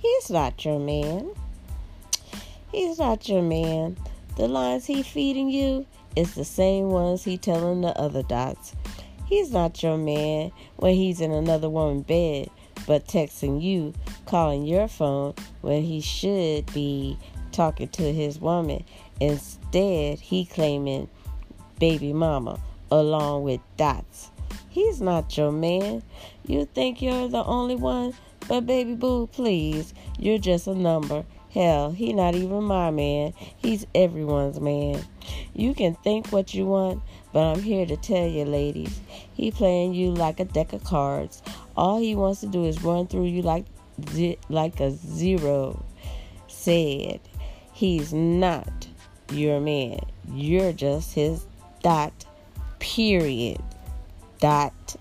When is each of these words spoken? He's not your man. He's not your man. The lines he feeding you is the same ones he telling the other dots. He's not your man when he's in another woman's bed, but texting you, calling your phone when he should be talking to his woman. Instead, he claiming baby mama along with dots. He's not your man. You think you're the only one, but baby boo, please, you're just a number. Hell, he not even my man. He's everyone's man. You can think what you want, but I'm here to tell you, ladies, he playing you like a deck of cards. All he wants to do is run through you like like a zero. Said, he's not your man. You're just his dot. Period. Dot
He's 0.00 0.30
not 0.30 0.64
your 0.64 0.78
man. 0.78 1.30
He's 2.72 2.98
not 2.98 3.28
your 3.28 3.42
man. 3.42 3.98
The 4.36 4.48
lines 4.48 4.86
he 4.86 5.02
feeding 5.02 5.50
you 5.50 5.86
is 6.16 6.34
the 6.34 6.44
same 6.44 6.88
ones 6.88 7.24
he 7.24 7.36
telling 7.36 7.82
the 7.82 7.96
other 7.98 8.22
dots. 8.22 8.74
He's 9.26 9.52
not 9.52 9.82
your 9.82 9.98
man 9.98 10.52
when 10.76 10.94
he's 10.94 11.20
in 11.20 11.32
another 11.32 11.68
woman's 11.68 12.04
bed, 12.04 12.50
but 12.86 13.06
texting 13.06 13.62
you, 13.62 13.92
calling 14.26 14.64
your 14.64 14.88
phone 14.88 15.34
when 15.60 15.82
he 15.82 16.00
should 16.00 16.72
be 16.72 17.18
talking 17.52 17.88
to 17.88 18.12
his 18.12 18.40
woman. 18.40 18.84
Instead, 19.20 20.18
he 20.18 20.46
claiming 20.46 21.08
baby 21.78 22.12
mama 22.12 22.58
along 22.90 23.44
with 23.44 23.60
dots. 23.76 24.30
He's 24.68 25.00
not 25.00 25.36
your 25.36 25.52
man. 25.52 26.02
You 26.46 26.64
think 26.64 27.02
you're 27.02 27.28
the 27.28 27.44
only 27.44 27.76
one, 27.76 28.14
but 28.50 28.66
baby 28.66 28.96
boo, 28.96 29.28
please, 29.28 29.94
you're 30.18 30.36
just 30.36 30.66
a 30.66 30.74
number. 30.74 31.24
Hell, 31.54 31.92
he 31.92 32.12
not 32.12 32.34
even 32.34 32.64
my 32.64 32.90
man. 32.90 33.32
He's 33.58 33.86
everyone's 33.94 34.58
man. 34.58 35.04
You 35.54 35.72
can 35.72 35.94
think 35.94 36.32
what 36.32 36.52
you 36.52 36.66
want, 36.66 37.00
but 37.32 37.44
I'm 37.44 37.62
here 37.62 37.86
to 37.86 37.96
tell 37.96 38.26
you, 38.26 38.44
ladies, 38.44 39.00
he 39.34 39.52
playing 39.52 39.94
you 39.94 40.10
like 40.10 40.40
a 40.40 40.44
deck 40.44 40.72
of 40.72 40.82
cards. 40.82 41.44
All 41.76 42.00
he 42.00 42.16
wants 42.16 42.40
to 42.40 42.48
do 42.48 42.64
is 42.64 42.82
run 42.82 43.06
through 43.06 43.26
you 43.26 43.42
like 43.42 43.66
like 44.48 44.80
a 44.80 44.90
zero. 44.90 45.84
Said, 46.48 47.20
he's 47.72 48.12
not 48.12 48.88
your 49.30 49.60
man. 49.60 50.00
You're 50.32 50.72
just 50.72 51.14
his 51.14 51.46
dot. 51.84 52.24
Period. 52.80 53.62
Dot 54.40 54.96